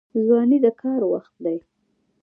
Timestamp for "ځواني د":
0.25-0.67